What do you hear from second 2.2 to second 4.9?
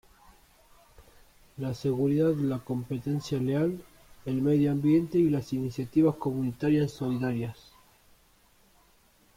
la competencia leal, el medio